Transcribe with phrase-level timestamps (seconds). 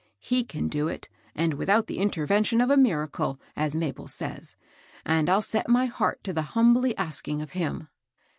[0.17, 4.55] He can do it, and without the intervention of a mirar cle, as Mabel says;
[5.05, 7.87] and I'll set my heart to the humbly asking of him."